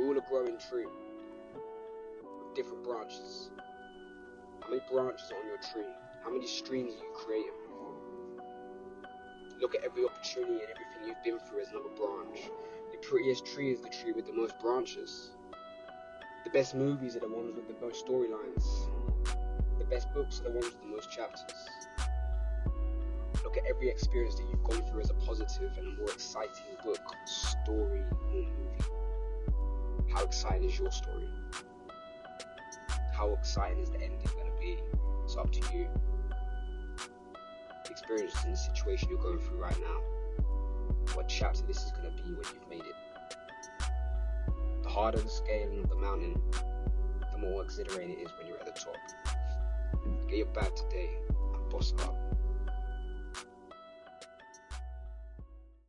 We're 0.00 0.06
all 0.06 0.18
a 0.18 0.20
growing 0.30 0.56
tree 0.58 0.86
with 0.86 2.54
different 2.54 2.84
branches. 2.84 3.50
How 4.62 4.70
many 4.70 4.80
branches 4.90 5.30
are 5.30 5.38
on 5.38 5.46
your 5.46 5.58
tree? 5.58 5.92
How 6.24 6.30
many 6.30 6.46
streams 6.46 6.94
are 6.94 7.04
you 7.04 7.12
creating? 7.14 7.52
Look 9.60 9.74
at 9.74 9.84
every 9.84 10.06
opportunity 10.06 10.54
and 10.54 10.62
everything 10.62 11.06
you've 11.06 11.22
been 11.22 11.38
through 11.46 11.60
as 11.60 11.68
another 11.68 11.90
branch. 11.98 12.48
The 12.92 12.98
prettiest 13.06 13.44
tree 13.44 13.72
is 13.72 13.82
the 13.82 13.90
tree 13.90 14.12
with 14.12 14.24
the 14.24 14.32
most 14.32 14.58
branches. 14.58 15.32
The 16.44 16.50
best 16.50 16.74
movies 16.74 17.14
are 17.16 17.20
the 17.20 17.28
ones 17.28 17.54
with 17.54 17.68
the 17.68 17.84
most 17.84 18.06
storylines. 18.06 18.64
The 19.78 19.84
best 19.84 20.10
books 20.14 20.40
are 20.40 20.44
the 20.44 20.52
ones 20.52 20.64
with 20.64 20.80
the 20.80 20.96
most 20.96 21.10
chapters. 21.10 21.52
Look 23.44 23.58
at 23.58 23.64
every 23.68 23.90
experience 23.90 24.36
that 24.36 24.46
you've 24.50 24.64
gone 24.64 24.82
through 24.88 25.02
as 25.02 25.10
a 25.10 25.14
positive 25.26 25.76
and 25.76 25.88
a 25.88 25.96
more 25.98 26.08
exciting 26.08 26.76
book, 26.82 27.00
story. 27.26 27.99
How 30.20 30.26
exciting 30.26 30.68
is 30.68 30.78
your 30.78 30.90
story? 30.90 31.30
How 33.14 33.32
exciting 33.32 33.78
is 33.78 33.88
the 33.88 34.02
ending 34.02 34.18
going 34.34 34.52
to 34.52 34.60
be? 34.60 34.76
It's 35.24 35.34
up 35.34 35.50
to 35.50 35.60
you. 35.74 35.88
Experience 37.88 38.34
in 38.44 38.50
the 38.50 38.56
situation 38.58 39.08
you're 39.08 39.22
going 39.22 39.38
through 39.38 39.56
right 39.56 39.80
now. 39.80 40.44
What 41.14 41.26
chapter 41.26 41.62
this 41.62 41.78
is 41.78 41.92
going 41.92 42.14
to 42.14 42.22
be 42.22 42.34
when 42.34 42.36
you've 42.36 42.68
made 42.68 42.82
it. 42.82 42.94
The 44.82 44.90
harder 44.90 45.20
the 45.20 45.28
scaling 45.30 45.84
of 45.84 45.88
the 45.88 45.96
mountain, 45.96 46.38
the 47.32 47.38
more 47.38 47.62
exhilarating 47.62 48.18
it 48.18 48.26
is 48.26 48.30
when 48.38 48.46
you're 48.46 48.60
at 48.60 48.66
the 48.66 48.78
top. 48.78 48.96
Get 50.28 50.36
your 50.36 50.46
bag 50.48 50.76
today 50.76 51.08
and 51.54 51.70
boss 51.70 51.94
up. 52.00 52.14